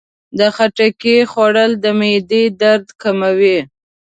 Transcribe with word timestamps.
د 0.37 0.39
خټکي 0.55 1.17
خوړل 1.31 1.71
د 1.83 1.85
معدې 1.99 2.43
درد 2.61 2.87
کموي. 3.01 3.59